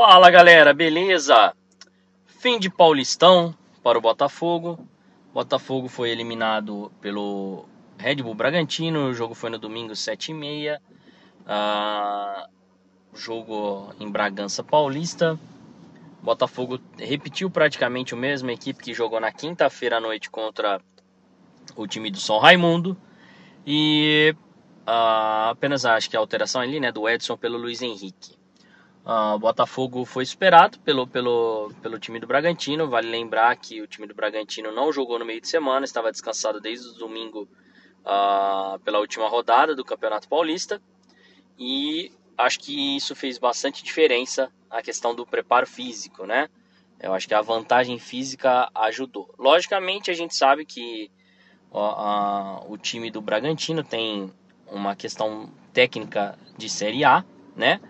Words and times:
Fala 0.00 0.30
galera, 0.30 0.72
beleza? 0.72 1.52
Fim 2.24 2.56
de 2.60 2.70
Paulistão 2.70 3.52
para 3.82 3.98
o 3.98 4.00
Botafogo. 4.00 4.78
Botafogo 5.34 5.88
foi 5.88 6.10
eliminado 6.10 6.92
pelo 7.00 7.64
Red 7.98 8.22
Bull 8.22 8.32
Bragantino. 8.32 9.08
O 9.08 9.12
jogo 9.12 9.34
foi 9.34 9.50
no 9.50 9.58
domingo 9.58 9.94
7h30. 9.94 10.78
Ah, 11.44 12.46
jogo 13.12 13.92
em 13.98 14.08
Bragança 14.08 14.62
Paulista. 14.62 15.36
Botafogo 16.22 16.78
repetiu 16.96 17.50
praticamente 17.50 18.14
o 18.14 18.16
mesmo, 18.16 18.50
a 18.50 18.52
equipe 18.52 18.80
que 18.80 18.94
jogou 18.94 19.18
na 19.18 19.32
quinta-feira 19.32 19.96
à 19.96 20.00
noite 20.00 20.30
contra 20.30 20.80
o 21.74 21.88
time 21.88 22.08
do 22.08 22.20
São 22.20 22.38
Raimundo. 22.38 22.96
E 23.66 24.32
ah, 24.86 25.50
apenas 25.50 25.84
acho 25.84 26.08
que 26.08 26.16
a 26.16 26.20
alteração 26.20 26.60
ali, 26.60 26.78
né, 26.78 26.92
do 26.92 27.08
Edson 27.08 27.36
pelo 27.36 27.58
Luiz 27.58 27.82
Henrique. 27.82 28.37
Uh, 29.08 29.36
o 29.36 29.38
Botafogo 29.38 30.04
foi 30.04 30.26
superado 30.26 30.78
pelo, 30.80 31.06
pelo, 31.06 31.72
pelo 31.80 31.98
time 31.98 32.20
do 32.20 32.26
Bragantino. 32.26 32.90
Vale 32.90 33.08
lembrar 33.08 33.56
que 33.56 33.80
o 33.80 33.86
time 33.86 34.06
do 34.06 34.14
Bragantino 34.14 34.70
não 34.70 34.92
jogou 34.92 35.18
no 35.18 35.24
meio 35.24 35.40
de 35.40 35.48
semana, 35.48 35.86
estava 35.86 36.12
descansado 36.12 36.60
desde 36.60 36.88
o 36.88 36.92
domingo 36.92 37.48
uh, 38.04 38.78
pela 38.80 38.98
última 38.98 39.26
rodada 39.26 39.74
do 39.74 39.82
Campeonato 39.82 40.28
Paulista. 40.28 40.78
E 41.58 42.12
acho 42.36 42.60
que 42.60 42.98
isso 42.98 43.16
fez 43.16 43.38
bastante 43.38 43.82
diferença 43.82 44.52
a 44.68 44.82
questão 44.82 45.14
do 45.14 45.24
preparo 45.24 45.66
físico, 45.66 46.26
né? 46.26 46.50
Eu 47.00 47.14
acho 47.14 47.26
que 47.26 47.32
a 47.32 47.40
vantagem 47.40 47.98
física 47.98 48.68
ajudou. 48.74 49.34
Logicamente, 49.38 50.10
a 50.10 50.14
gente 50.14 50.36
sabe 50.36 50.66
que 50.66 51.10
o 51.72 52.76
time 52.76 53.10
do 53.10 53.22
Bragantino 53.22 53.82
tem 53.82 54.30
uma 54.66 54.94
questão 54.94 55.50
técnica 55.72 56.38
de 56.58 56.68
Série 56.68 57.04
A, 57.04 57.24
né? 57.56 57.80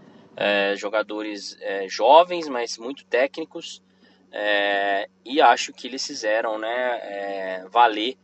É, 0.41 0.77
jogadores 0.77 1.59
é, 1.61 1.89
jovens, 1.89 2.49
mas 2.49 2.79
muito 2.79 3.05
técnicos. 3.05 3.83
É, 4.31 5.09
e 5.25 5.41
acho 5.41 5.73
que 5.73 5.89
eles 5.89 6.07
fizeram 6.07 6.59
né, 6.59 7.01
é, 7.03 7.67
valer 7.69 8.17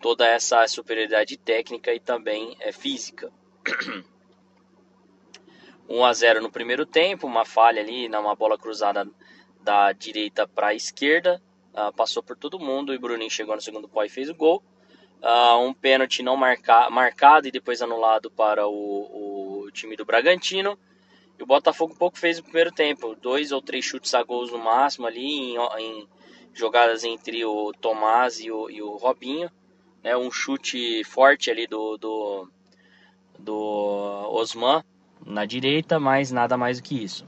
toda 0.00 0.24
essa 0.24 0.66
superioridade 0.68 1.36
técnica 1.36 1.92
e 1.92 1.98
também 1.98 2.56
é, 2.60 2.70
física. 2.70 3.32
1 5.88 6.04
a 6.06 6.12
0 6.12 6.40
no 6.40 6.52
primeiro 6.52 6.86
tempo, 6.86 7.26
uma 7.26 7.44
falha 7.44 7.82
ali, 7.82 8.06
uma 8.06 8.36
bola 8.36 8.56
cruzada 8.56 9.08
da 9.60 9.92
direita 9.92 10.46
para 10.46 10.68
a 10.68 10.74
esquerda, 10.74 11.42
uh, 11.74 11.92
passou 11.92 12.22
por 12.22 12.36
todo 12.36 12.60
mundo 12.60 12.94
e 12.94 12.98
Bruninho 12.98 13.30
chegou 13.30 13.56
no 13.56 13.60
segundo 13.60 13.88
pau 13.88 14.04
e 14.04 14.08
fez 14.08 14.30
o 14.30 14.34
gol. 14.34 14.62
Uh, 15.20 15.58
um 15.58 15.74
pênalti 15.74 16.22
não 16.22 16.36
marca, 16.36 16.88
marcado 16.88 17.48
e 17.48 17.50
depois 17.50 17.82
anulado 17.82 18.30
para 18.30 18.66
o, 18.66 19.64
o 19.64 19.70
time 19.72 19.96
do 19.96 20.04
Bragantino. 20.04 20.78
E 21.40 21.42
o 21.42 21.46
Botafogo 21.46 21.96
pouco 21.98 22.18
fez 22.18 22.36
no 22.36 22.44
primeiro 22.44 22.70
tempo, 22.70 23.16
dois 23.16 23.50
ou 23.50 23.62
três 23.62 23.82
chutes 23.82 24.12
a 24.12 24.22
gols 24.22 24.52
no 24.52 24.58
máximo 24.58 25.06
ali 25.06 25.24
em, 25.24 25.56
em 25.78 26.06
jogadas 26.52 27.02
entre 27.02 27.42
o 27.46 27.72
Tomás 27.72 28.38
e 28.40 28.50
o, 28.50 28.68
e 28.68 28.82
o 28.82 28.96
Robinho, 28.96 29.50
né? 30.04 30.14
Um 30.14 30.30
chute 30.30 31.02
forte 31.04 31.50
ali 31.50 31.66
do, 31.66 31.96
do, 31.96 32.48
do 33.38 33.56
Osman 34.30 34.84
na 35.24 35.46
direita, 35.46 35.98
mas 35.98 36.30
nada 36.30 36.58
mais 36.58 36.78
do 36.78 36.82
que 36.82 37.02
isso. 37.02 37.26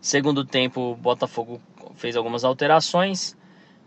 Segundo 0.00 0.44
tempo, 0.44 0.92
o 0.92 0.94
Botafogo 0.94 1.60
fez 1.96 2.16
algumas 2.16 2.44
alterações, 2.44 3.36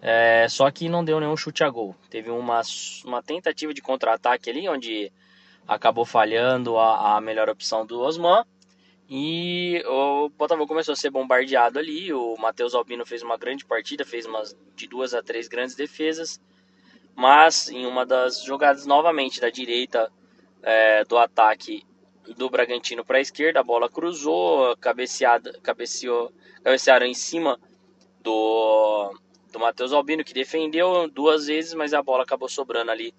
é, 0.01 0.47
só 0.49 0.69
que 0.69 0.89
não 0.89 1.05
deu 1.05 1.17
nenhum 1.21 1.37
chute 1.37 1.63
a 1.63 1.69
gol. 1.69 1.95
Teve 2.09 2.29
uma, 2.29 2.61
uma 3.05 3.23
tentativa 3.23 3.73
de 3.73 3.81
contra-ataque 3.81 4.49
ali, 4.49 4.67
onde 4.67 5.13
acabou 5.69 6.03
falhando 6.03 6.77
a, 6.77 7.17
a 7.17 7.21
melhor 7.21 7.47
opção 7.47 7.85
do 7.85 8.01
Osman. 8.01 8.43
E 9.07 9.83
o 9.85 10.29
Botafogo 10.29 10.67
começou 10.67 10.93
a 10.93 10.95
ser 10.95 11.11
bombardeado 11.11 11.77
ali. 11.77 12.11
O 12.11 12.35
Matheus 12.37 12.73
Albino 12.73 13.05
fez 13.05 13.21
uma 13.21 13.37
grande 13.37 13.63
partida, 13.65 14.03
fez 14.03 14.25
umas 14.25 14.57
de 14.75 14.87
duas 14.87 15.13
a 15.13 15.21
três 15.21 15.47
grandes 15.47 15.75
defesas. 15.75 16.41
Mas 17.15 17.69
em 17.69 17.85
uma 17.85 18.05
das 18.05 18.43
jogadas 18.43 18.85
novamente 18.87 19.39
da 19.39 19.49
direita 19.49 20.11
é, 20.63 21.03
do 21.05 21.17
ataque 21.17 21.85
do 22.35 22.49
Bragantino 22.49 23.05
para 23.05 23.17
a 23.17 23.21
esquerda, 23.21 23.59
a 23.59 23.63
bola 23.63 23.89
cruzou, 23.89 24.75
cabeceada, 24.77 25.59
cabeceou, 25.63 26.31
cabecearam 26.63 27.05
em 27.05 27.13
cima 27.13 27.59
do, 28.21 29.13
do 29.51 29.59
Matheus 29.59 29.91
Albino, 29.93 30.23
que 30.23 30.33
defendeu 30.33 31.09
duas 31.09 31.47
vezes, 31.47 31.73
mas 31.73 31.93
a 31.93 32.03
bola 32.03 32.23
acabou 32.23 32.47
sobrando 32.47 32.91
ali 32.91 33.13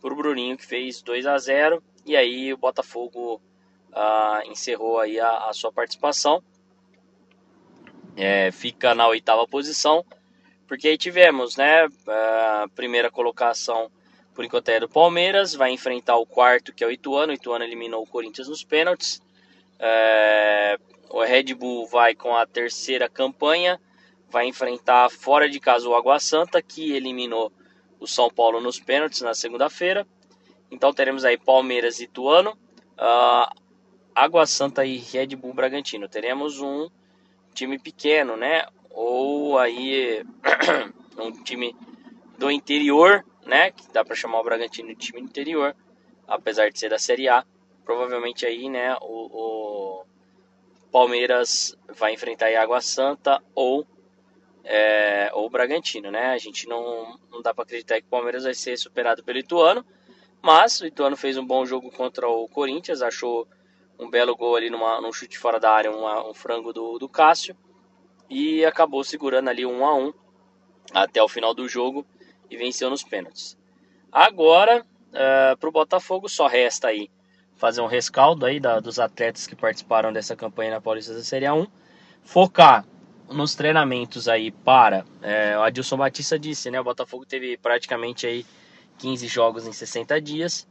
para 0.00 0.12
o 0.12 0.16
Bruninho, 0.16 0.56
que 0.56 0.66
fez 0.66 1.00
2 1.02 1.26
a 1.26 1.38
0 1.38 1.82
e 2.04 2.16
aí 2.16 2.52
o 2.52 2.56
Botafogo 2.56 3.40
uh, 3.90 4.50
encerrou 4.50 4.98
aí 4.98 5.18
a, 5.18 5.48
a 5.48 5.52
sua 5.52 5.72
participação. 5.72 6.42
É, 8.16 8.50
fica 8.50 8.94
na 8.94 9.06
oitava 9.06 9.46
posição, 9.46 10.04
porque 10.66 10.88
aí 10.88 10.98
tivemos, 10.98 11.56
né, 11.56 11.86
a 12.06 12.66
primeira 12.74 13.10
colocação 13.10 13.90
por 14.34 14.44
enquanto 14.44 14.68
é 14.70 14.80
do 14.80 14.88
Palmeiras, 14.88 15.54
vai 15.54 15.70
enfrentar 15.70 16.16
o 16.16 16.24
quarto 16.24 16.72
que 16.72 16.82
é 16.82 16.86
o 16.86 16.90
Ituano, 16.90 17.32
o 17.32 17.34
Ituano 17.34 17.62
eliminou 17.62 18.02
o 18.02 18.06
Corinthians 18.06 18.48
nos 18.48 18.64
pênaltis. 18.64 19.20
É, 19.78 20.78
o 21.10 21.22
Red 21.22 21.54
Bull 21.54 21.86
vai 21.86 22.14
com 22.14 22.34
a 22.34 22.46
terceira 22.46 23.06
campanha, 23.06 23.80
vai 24.30 24.46
enfrentar 24.46 25.10
fora 25.10 25.48
de 25.48 25.60
casa 25.60 25.88
o 25.88 25.94
Água 25.94 26.18
Santa, 26.18 26.62
que 26.62 26.92
eliminou 26.92 27.52
o 27.98 28.06
São 28.06 28.30
Paulo 28.30 28.60
nos 28.60 28.80
pênaltis 28.80 29.20
na 29.20 29.34
segunda-feira. 29.34 30.06
Então 30.70 30.92
teremos 30.92 31.24
aí 31.24 31.36
Palmeiras 31.36 32.00
e 32.00 32.04
Ituano, 32.04 32.52
uh, 32.98 33.52
Água 34.14 34.46
Santa 34.46 34.84
e 34.84 34.96
Red 34.96 35.28
Bull 35.36 35.54
Bragantino. 35.54 36.08
Teremos 36.08 36.60
um 36.60 36.88
time 37.54 37.78
pequeno, 37.78 38.36
né? 38.36 38.66
Ou 38.90 39.58
aí 39.58 40.24
um 41.18 41.32
time 41.42 41.74
do 42.38 42.50
interior, 42.50 43.24
né? 43.44 43.70
Que 43.70 43.92
dá 43.92 44.04
para 44.04 44.14
chamar 44.14 44.40
o 44.40 44.44
Bragantino 44.44 44.88
de 44.88 44.96
time 44.96 45.20
interior, 45.20 45.74
apesar 46.26 46.70
de 46.70 46.78
ser 46.78 46.90
da 46.90 46.98
Série 46.98 47.28
A. 47.28 47.44
Provavelmente 47.84 48.46
aí, 48.46 48.68
né? 48.68 48.96
O, 49.00 50.02
o 50.02 50.04
Palmeiras 50.92 51.76
vai 51.88 52.14
enfrentar 52.14 52.46
aí 52.46 52.56
Água 52.56 52.80
Santa 52.80 53.42
ou 53.54 53.86
é, 54.64 55.30
ou 55.32 55.48
Bragantino, 55.48 56.10
né? 56.10 56.26
A 56.26 56.38
gente 56.38 56.68
não, 56.68 57.18
não 57.30 57.42
dá 57.42 57.54
para 57.54 57.64
acreditar 57.64 58.00
que 58.00 58.06
o 58.06 58.10
Palmeiras 58.10 58.44
vai 58.44 58.54
ser 58.54 58.76
superado 58.76 59.24
pelo 59.24 59.38
Ituano. 59.38 59.84
Mas 60.42 60.80
o 60.80 60.86
Ituano 60.86 61.16
fez 61.16 61.36
um 61.36 61.46
bom 61.46 61.66
jogo 61.66 61.90
contra 61.90 62.28
o 62.28 62.48
Corinthians, 62.48 63.02
achou 63.02 63.46
um 63.98 64.08
belo 64.08 64.34
gol 64.34 64.56
ali 64.56 64.70
numa, 64.70 65.00
num 65.00 65.12
chute 65.12 65.38
fora 65.38 65.60
da 65.60 65.70
área, 65.70 65.90
uma, 65.90 66.26
um 66.28 66.32
frango 66.32 66.72
do, 66.72 66.98
do 66.98 67.08
Cássio, 67.08 67.54
e 68.28 68.64
acabou 68.64 69.04
segurando 69.04 69.50
ali 69.50 69.66
um 69.66 69.84
a 69.84 69.94
um 69.94 70.12
até 70.94 71.22
o 71.22 71.28
final 71.28 71.52
do 71.52 71.68
jogo 71.68 72.06
e 72.50 72.56
venceu 72.56 72.88
nos 72.88 73.04
pênaltis. 73.04 73.58
Agora, 74.10 74.80
uh, 74.80 75.16
é, 75.16 75.56
para 75.56 75.68
o 75.68 75.72
Botafogo, 75.72 76.28
só 76.28 76.46
resta 76.46 76.88
aí 76.88 77.10
fazer 77.56 77.82
um 77.82 77.86
rescaldo 77.86 78.46
aí 78.46 78.58
da, 78.58 78.80
dos 78.80 78.98
atletas 78.98 79.46
que 79.46 79.54
participaram 79.54 80.12
dessa 80.12 80.34
campanha 80.34 80.70
na 80.70 80.80
Paulista 80.80 81.12
da 81.12 81.22
Série 81.22 81.48
1, 81.48 81.66
focar 82.24 82.86
nos 83.28 83.54
treinamentos 83.54 84.28
aí 84.28 84.50
para, 84.50 85.04
é, 85.22 85.56
o 85.56 85.62
Adilson 85.62 85.98
Batista 85.98 86.38
disse, 86.38 86.70
né, 86.70 86.80
o 86.80 86.84
Botafogo 86.84 87.24
teve 87.26 87.56
praticamente 87.58 88.26
aí 88.26 88.46
15 89.00 89.26
jogos 89.26 89.66
em 89.66 89.72
60 89.72 90.20
dias. 90.20 90.68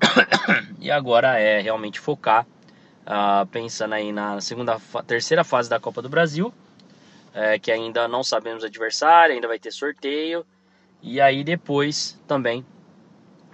e 0.80 0.90
agora 0.90 1.38
é 1.38 1.60
realmente 1.60 2.00
focar, 2.00 2.44
uh, 3.06 3.46
pensando 3.46 3.94
aí 3.94 4.12
na 4.12 4.40
segunda, 4.40 4.78
terceira 5.06 5.44
fase 5.44 5.70
da 5.70 5.78
Copa 5.78 6.02
do 6.02 6.08
Brasil, 6.08 6.52
é, 7.32 7.58
que 7.58 7.70
ainda 7.70 8.08
não 8.08 8.22
sabemos 8.22 8.64
adversário, 8.64 9.34
ainda 9.34 9.48
vai 9.48 9.58
ter 9.58 9.70
sorteio. 9.70 10.44
E 11.00 11.20
aí 11.20 11.44
depois 11.44 12.20
também, 12.26 12.66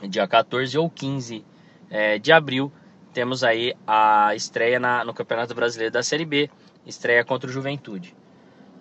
dia 0.08 0.26
14 0.26 0.76
ou 0.78 0.88
15 0.88 1.44
é, 1.90 2.18
de 2.18 2.32
abril, 2.32 2.72
temos 3.12 3.44
aí 3.44 3.74
a 3.86 4.34
estreia 4.34 4.80
na, 4.80 5.04
no 5.04 5.12
Campeonato 5.12 5.54
Brasileiro 5.54 5.93
da 5.93 6.02
Série 6.02 6.25
B, 6.25 6.50
estreia 6.87 7.25
contra 7.25 7.48
o 7.48 7.52
Juventude. 7.52 8.16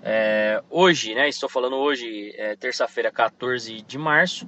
É, 0.01 0.63
hoje, 0.69 1.13
né, 1.13 1.27
estou 1.27 1.49
falando 1.49 1.75
hoje, 1.75 2.33
é, 2.37 2.55
terça-feira, 2.55 3.11
14 3.11 3.81
de 3.81 3.97
março, 3.97 4.47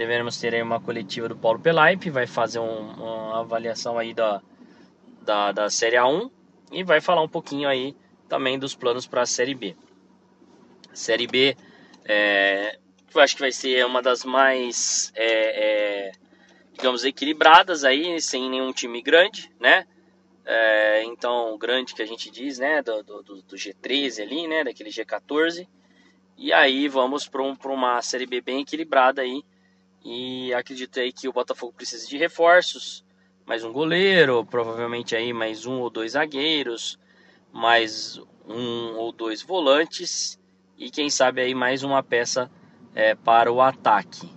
Devemos 0.00 0.38
ter 0.38 0.54
aí 0.54 0.62
uma 0.62 0.80
coletiva 0.80 1.28
do 1.28 1.36
Paulo 1.36 1.60
Pelaipe, 1.60 2.08
vai 2.08 2.26
fazer 2.26 2.58
um, 2.58 2.92
uma 2.92 3.40
avaliação 3.40 3.98
aí 3.98 4.14
da, 4.14 4.40
da, 5.20 5.52
da 5.52 5.68
Série 5.68 5.96
A1 5.96 6.30
e 6.72 6.82
vai 6.82 7.02
falar 7.02 7.20
um 7.20 7.28
pouquinho 7.28 7.68
aí 7.68 7.94
também 8.26 8.58
dos 8.58 8.74
planos 8.74 9.06
para 9.06 9.20
a 9.20 9.26
Série 9.26 9.54
B. 9.54 9.76
Série 10.94 11.26
B, 11.26 11.54
é, 12.06 12.78
eu 13.14 13.20
acho 13.20 13.34
que 13.34 13.42
vai 13.42 13.52
ser 13.52 13.84
uma 13.84 14.00
das 14.00 14.24
mais, 14.24 15.12
é, 15.14 15.26
é, 16.06 16.12
digamos, 16.72 17.04
equilibradas 17.04 17.84
aí, 17.84 18.22
sem 18.22 18.48
nenhum 18.48 18.72
time 18.72 19.02
grande, 19.02 19.52
né? 19.60 19.86
É, 20.46 21.04
então, 21.04 21.58
grande 21.58 21.94
que 21.94 22.00
a 22.00 22.06
gente 22.06 22.30
diz, 22.30 22.58
né? 22.58 22.80
Do, 22.80 23.02
do, 23.02 23.22
do, 23.22 23.54
G13 23.54 24.22
ali, 24.22 24.48
né? 24.48 24.64
Daquele 24.64 24.88
G14. 24.88 25.68
E 26.38 26.54
aí 26.54 26.88
vamos 26.88 27.28
para 27.28 27.42
um, 27.42 27.54
uma 27.66 28.00
Série 28.00 28.24
B 28.24 28.40
bem 28.40 28.62
equilibrada 28.62 29.20
aí, 29.20 29.44
e 30.04 30.52
acreditei 30.54 31.12
que 31.12 31.28
o 31.28 31.32
Botafogo 31.32 31.72
precisa 31.72 32.06
de 32.06 32.16
reforços, 32.16 33.04
mais 33.46 33.64
um 33.64 33.72
goleiro, 33.72 34.44
provavelmente 34.44 35.14
aí 35.16 35.32
mais 35.32 35.66
um 35.66 35.80
ou 35.80 35.90
dois 35.90 36.12
zagueiros, 36.12 36.98
mais 37.52 38.20
um 38.46 38.96
ou 38.96 39.12
dois 39.12 39.42
volantes 39.42 40.38
e 40.78 40.90
quem 40.90 41.10
sabe 41.10 41.42
aí 41.42 41.54
mais 41.54 41.82
uma 41.82 42.02
peça 42.02 42.50
é, 42.94 43.14
para 43.14 43.52
o 43.52 43.60
ataque. 43.60 44.30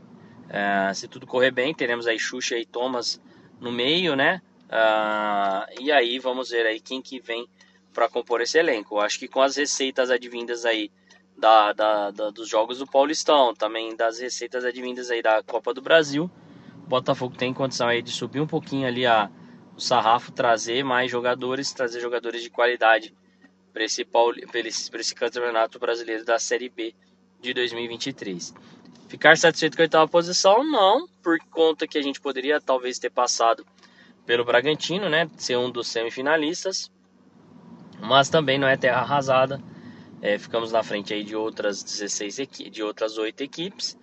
É, 0.50 0.94
se 0.94 1.07
tudo 1.07 1.25
correr 1.25 1.51
bem, 1.51 1.74
teremos 1.74 2.07
aí 2.07 2.19
Xuxa 2.19 2.57
e 2.57 2.66
Thomas 2.66 3.21
no 3.59 3.71
meio, 3.71 4.16
né? 4.16 4.42
Uh, 4.66 5.81
e 5.81 5.92
aí 5.92 6.18
vamos 6.19 6.50
ver 6.50 6.66
aí 6.66 6.80
quem 6.80 7.01
que 7.01 7.19
vem 7.19 7.48
para 7.94 8.09
compor 8.09 8.42
esse 8.42 8.57
elenco. 8.57 9.00
Acho 9.00 9.19
que 9.19 9.27
com 9.27 9.42
as 9.42 9.56
receitas 9.56 10.09
advindas 10.09 10.66
aí 10.66 10.92
da, 11.38 11.74
da, 11.74 12.12
da, 12.12 12.30
dos 12.30 12.47
jogos 12.47 12.80
do 12.80 12.88
Paulistão, 12.88 13.53
também 13.53 13.95
das 13.95 14.19
receitas 14.19 14.63
advindas 14.63 15.09
aí 15.09 15.21
da 15.21 15.41
Copa 15.44 15.74
do 15.74 15.81
Brasil, 15.81 16.30
o 16.83 16.88
Botafogo 16.88 17.35
tem 17.35 17.53
condição 17.53 17.88
aí 17.88 18.01
de 18.01 18.12
subir 18.12 18.39
um 18.39 18.47
pouquinho 18.47 18.88
ali 18.88 19.06
a, 19.06 19.30
o 19.75 19.81
sarrafo, 19.81 20.31
trazer 20.31 20.83
mais 20.83 21.09
jogadores, 21.09 21.71
trazer 21.71 22.00
jogadores 22.00 22.41
de 22.41 22.50
qualidade 22.50 23.13
para 23.74 23.83
esse, 23.83 24.06
esse, 24.53 24.95
esse 24.95 25.15
campeonato 25.15 25.80
brasileiro 25.80 26.24
da 26.24 26.38
Série 26.38 26.69
B 26.69 26.94
de 27.41 27.53
2023. 27.53 28.53
Ficar 29.07 29.38
satisfeito 29.38 29.75
com 29.75 29.81
a 29.81 29.85
oitava 29.85 30.07
posição? 30.07 30.63
Não, 30.63 31.07
por 31.21 31.38
conta 31.51 31.88
que 31.88 31.97
a 31.97 32.01
gente 32.01 32.19
poderia 32.19 32.59
talvez 32.62 33.00
ter 33.00 33.09
passado 33.09 33.65
pelo 34.25 34.45
Bragantino, 34.45 35.09
né? 35.09 35.30
Ser 35.38 35.57
um 35.57 35.69
dos 35.69 35.88
semifinalistas. 35.88 36.91
Mas 38.00 38.30
também 38.30 38.57
não 38.57 38.68
é 38.68 38.75
terra 38.75 39.01
arrasada. 39.01 39.62
É, 40.25 40.37
ficamos 40.39 40.71
na 40.71 40.81
frente 40.81 41.13
aí 41.13 41.21
de 41.21 41.35
outras 41.35 41.83
16 41.83 42.39
equipes, 42.39 42.71
de 42.71 42.81
outras 42.81 43.17
8 43.17 43.41
equipes. 43.41 43.97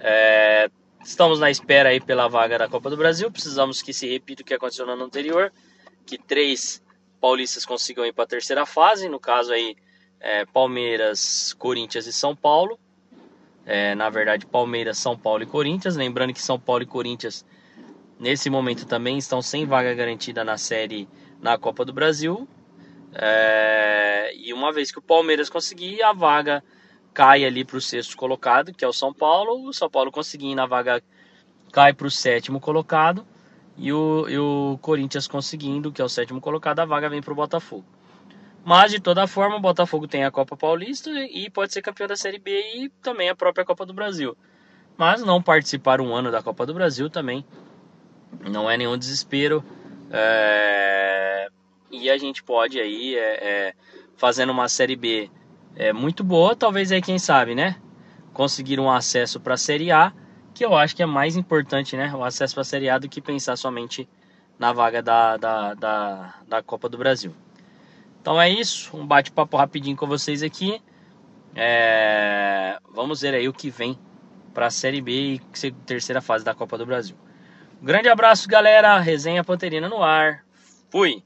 É, 0.00 0.70
estamos 1.04 1.38
na 1.38 1.50
espera 1.50 1.90
aí 1.90 2.00
pela 2.00 2.26
vaga 2.26 2.58
da 2.58 2.68
Copa 2.68 2.88
do 2.88 2.96
Brasil. 2.96 3.30
Precisamos 3.30 3.82
que 3.82 3.92
se 3.92 4.08
repita 4.08 4.42
o 4.42 4.44
que 4.46 4.54
aconteceu 4.54 4.86
no 4.86 4.92
ano 4.92 5.04
anterior, 5.04 5.52
que 6.06 6.16
três 6.16 6.82
paulistas 7.20 7.66
consigam 7.66 8.06
ir 8.06 8.14
para 8.14 8.24
a 8.24 8.28
terceira 8.28 8.64
fase. 8.64 9.10
No 9.10 9.20
caso 9.20 9.52
aí, 9.52 9.76
é, 10.18 10.46
Palmeiras, 10.46 11.52
Corinthians 11.58 12.06
e 12.06 12.12
São 12.14 12.34
Paulo 12.34 12.78
é, 13.68 13.94
na 13.94 14.08
verdade, 14.08 14.46
Palmeiras, 14.46 14.96
São 14.96 15.14
Paulo 15.14 15.42
e 15.42 15.46
Corinthians. 15.46 15.94
Lembrando 15.94 16.32
que 16.32 16.40
São 16.40 16.58
Paulo 16.58 16.84
e 16.84 16.86
Corinthians, 16.86 17.44
nesse 18.18 18.48
momento, 18.48 18.86
também 18.86 19.18
estão 19.18 19.42
sem 19.42 19.66
vaga 19.66 19.92
garantida 19.92 20.42
na 20.42 20.56
série 20.56 21.06
na 21.38 21.58
Copa 21.58 21.84
do 21.84 21.92
Brasil. 21.92 22.48
É, 23.20 24.32
e 24.36 24.52
uma 24.54 24.72
vez 24.72 24.92
que 24.92 24.98
o 24.98 25.02
Palmeiras 25.02 25.50
conseguir, 25.50 26.02
a 26.02 26.12
vaga 26.12 26.62
cai 27.12 27.44
ali 27.44 27.64
para 27.64 27.76
o 27.76 27.80
sexto 27.80 28.16
colocado, 28.16 28.72
que 28.72 28.84
é 28.84 28.88
o 28.88 28.92
São 28.92 29.12
Paulo. 29.12 29.68
O 29.68 29.72
São 29.72 29.90
Paulo 29.90 30.12
conseguindo, 30.12 30.60
a 30.60 30.66
vaga 30.66 31.02
cai 31.72 31.92
para 31.92 32.06
o 32.06 32.10
sétimo 32.10 32.60
colocado. 32.60 33.26
E 33.76 33.92
o, 33.92 34.28
e 34.28 34.38
o 34.38 34.78
Corinthians 34.82 35.28
conseguindo, 35.28 35.92
que 35.92 36.02
é 36.02 36.04
o 36.04 36.08
sétimo 36.08 36.40
colocado, 36.40 36.80
a 36.80 36.84
vaga 36.84 37.08
vem 37.08 37.22
para 37.22 37.32
o 37.32 37.36
Botafogo. 37.36 37.84
Mas 38.64 38.90
de 38.90 39.00
toda 39.00 39.26
forma, 39.26 39.56
o 39.56 39.60
Botafogo 39.60 40.08
tem 40.08 40.24
a 40.24 40.30
Copa 40.30 40.56
Paulista 40.56 41.10
e 41.10 41.48
pode 41.48 41.72
ser 41.72 41.82
campeão 41.82 42.08
da 42.08 42.16
Série 42.16 42.38
B 42.38 42.50
e 42.74 42.88
também 43.02 43.28
a 43.28 43.36
própria 43.36 43.64
Copa 43.64 43.86
do 43.86 43.94
Brasil. 43.94 44.36
Mas 44.96 45.22
não 45.22 45.40
participar 45.40 46.00
um 46.00 46.14
ano 46.14 46.30
da 46.30 46.42
Copa 46.42 46.66
do 46.66 46.74
Brasil 46.74 47.08
também 47.08 47.44
não 48.50 48.70
é 48.70 48.76
nenhum 48.76 48.96
desespero. 48.96 49.64
É... 50.10 51.48
E 51.90 52.10
a 52.10 52.18
gente 52.18 52.42
pode 52.42 52.78
aí, 52.78 53.16
é, 53.16 53.20
é, 53.20 53.74
fazendo 54.16 54.50
uma 54.50 54.68
Série 54.68 54.96
B 54.96 55.30
é, 55.74 55.92
muito 55.92 56.22
boa, 56.24 56.56
talvez 56.56 56.92
aí, 56.92 57.00
quem 57.00 57.18
sabe, 57.18 57.54
né? 57.54 57.76
Conseguir 58.32 58.78
um 58.80 58.90
acesso 58.90 59.40
para 59.40 59.54
a 59.54 59.56
Série 59.56 59.90
A, 59.90 60.12
que 60.52 60.64
eu 60.64 60.74
acho 60.76 60.94
que 60.94 61.02
é 61.02 61.06
mais 61.06 61.36
importante, 61.36 61.96
né? 61.96 62.12
O 62.14 62.24
acesso 62.24 62.54
para 62.54 62.62
a 62.62 62.64
Série 62.64 62.90
A 62.90 62.98
do 62.98 63.08
que 63.08 63.20
pensar 63.20 63.56
somente 63.56 64.08
na 64.58 64.72
vaga 64.72 65.00
da, 65.00 65.36
da, 65.36 65.74
da, 65.74 66.34
da 66.46 66.62
Copa 66.62 66.88
do 66.88 66.98
Brasil. 66.98 67.34
Então 68.20 68.40
é 68.40 68.50
isso, 68.50 68.96
um 68.96 69.06
bate-papo 69.06 69.56
rapidinho 69.56 69.96
com 69.96 70.06
vocês 70.06 70.42
aqui. 70.42 70.82
É... 71.54 72.78
Vamos 72.92 73.20
ver 73.20 73.34
aí 73.34 73.48
o 73.48 73.52
que 73.52 73.70
vem 73.70 73.98
para 74.52 74.66
a 74.66 74.70
Série 74.70 75.00
B 75.00 75.12
e 75.34 75.38
terceira 75.86 76.20
fase 76.20 76.44
da 76.44 76.54
Copa 76.54 76.76
do 76.76 76.84
Brasil. 76.84 77.16
Grande 77.80 78.08
abraço, 78.08 78.48
galera. 78.48 78.98
Resenha 78.98 79.44
Panterina 79.44 79.88
no 79.88 80.02
ar. 80.02 80.44
Fui! 80.90 81.22